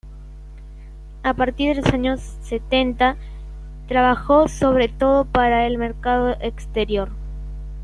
[1.21, 3.17] A partir de los años setenta,
[3.87, 7.09] trabajó sobre todo para el mercado exterior.